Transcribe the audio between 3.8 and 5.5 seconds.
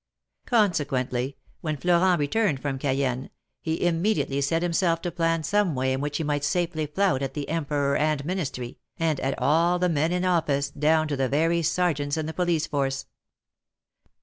immediately set him self to plan